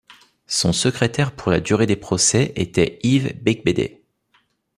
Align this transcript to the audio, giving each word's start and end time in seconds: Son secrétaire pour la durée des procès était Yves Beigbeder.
Son 0.47 0.73
secrétaire 0.73 1.31
pour 1.31 1.51
la 1.51 1.59
durée 1.59 1.85
des 1.85 1.95
procès 1.95 2.53
était 2.55 2.97
Yves 3.03 3.39
Beigbeder. 3.39 4.01